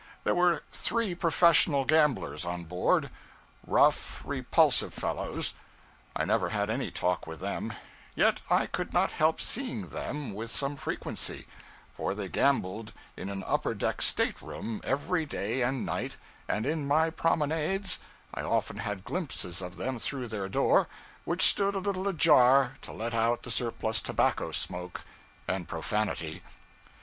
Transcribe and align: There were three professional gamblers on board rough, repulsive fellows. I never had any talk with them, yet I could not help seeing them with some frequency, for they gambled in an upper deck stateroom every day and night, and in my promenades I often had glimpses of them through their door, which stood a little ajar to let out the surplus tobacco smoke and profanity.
There 0.23 0.33
were 0.33 0.63
three 0.71 1.13
professional 1.13 1.85
gamblers 1.85 2.43
on 2.43 2.63
board 2.63 3.11
rough, 3.67 4.23
repulsive 4.25 4.95
fellows. 4.95 5.53
I 6.15 6.25
never 6.25 6.49
had 6.49 6.71
any 6.71 6.89
talk 6.89 7.27
with 7.27 7.39
them, 7.39 7.73
yet 8.15 8.41
I 8.49 8.65
could 8.65 8.93
not 8.93 9.11
help 9.11 9.39
seeing 9.39 9.89
them 9.89 10.33
with 10.33 10.49
some 10.49 10.75
frequency, 10.75 11.45
for 11.93 12.15
they 12.15 12.29
gambled 12.29 12.93
in 13.15 13.29
an 13.29 13.43
upper 13.45 13.75
deck 13.75 14.01
stateroom 14.01 14.81
every 14.83 15.23
day 15.23 15.61
and 15.61 15.85
night, 15.85 16.17
and 16.47 16.65
in 16.65 16.87
my 16.87 17.11
promenades 17.11 17.99
I 18.33 18.41
often 18.41 18.77
had 18.77 19.05
glimpses 19.05 19.61
of 19.61 19.75
them 19.77 19.99
through 19.99 20.29
their 20.29 20.49
door, 20.49 20.87
which 21.25 21.43
stood 21.45 21.75
a 21.75 21.77
little 21.77 22.07
ajar 22.07 22.71
to 22.81 22.91
let 22.91 23.13
out 23.13 23.43
the 23.43 23.51
surplus 23.51 24.01
tobacco 24.01 24.51
smoke 24.51 25.01
and 25.47 25.67
profanity. 25.67 26.41